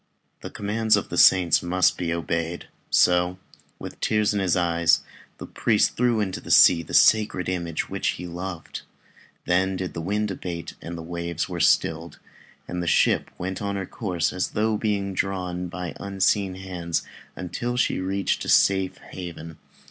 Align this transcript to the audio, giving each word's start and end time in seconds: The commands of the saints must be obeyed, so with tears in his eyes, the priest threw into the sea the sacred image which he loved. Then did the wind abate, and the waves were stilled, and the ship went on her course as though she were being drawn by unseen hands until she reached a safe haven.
The 0.41 0.49
commands 0.49 0.97
of 0.97 1.09
the 1.09 1.17
saints 1.19 1.61
must 1.61 1.95
be 1.95 2.11
obeyed, 2.11 2.65
so 2.89 3.37
with 3.77 3.99
tears 4.01 4.33
in 4.33 4.39
his 4.39 4.55
eyes, 4.57 5.01
the 5.37 5.45
priest 5.45 5.95
threw 5.95 6.19
into 6.19 6.41
the 6.41 6.49
sea 6.49 6.81
the 6.81 6.95
sacred 6.95 7.47
image 7.47 7.87
which 7.87 8.07
he 8.17 8.25
loved. 8.25 8.81
Then 9.45 9.75
did 9.75 9.93
the 9.93 10.01
wind 10.01 10.31
abate, 10.31 10.73
and 10.81 10.97
the 10.97 11.03
waves 11.03 11.47
were 11.47 11.59
stilled, 11.59 12.17
and 12.67 12.81
the 12.81 12.87
ship 12.87 13.29
went 13.37 13.61
on 13.61 13.75
her 13.75 13.85
course 13.85 14.33
as 14.33 14.47
though 14.49 14.69
she 14.71 14.73
were 14.73 14.77
being 14.79 15.13
drawn 15.13 15.67
by 15.67 15.95
unseen 15.99 16.55
hands 16.55 17.03
until 17.35 17.77
she 17.77 17.99
reached 17.99 18.43
a 18.43 18.49
safe 18.49 18.97
haven. 19.11 19.59